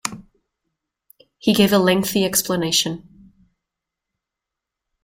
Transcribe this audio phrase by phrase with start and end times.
[1.37, 3.33] He gave a lengthy explanation.